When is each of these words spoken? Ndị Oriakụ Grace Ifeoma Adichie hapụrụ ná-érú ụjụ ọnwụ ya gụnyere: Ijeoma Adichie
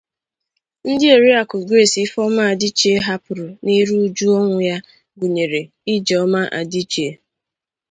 Ndị 0.89 1.07
Oriakụ 1.15 1.57
Grace 1.67 1.97
Ifeoma 2.05 2.43
Adichie 2.51 3.03
hapụrụ 3.07 3.45
ná-érú 3.63 3.95
ụjụ 4.05 4.25
ọnwụ 4.39 4.57
ya 4.69 4.77
gụnyere: 5.19 5.61
Ijeoma 5.93 6.41
Adichie 6.59 7.11